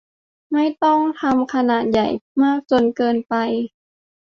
[0.51, 2.07] ไม่ต้องทำขนาดใหญ่
[2.43, 3.33] มากจนเกินไป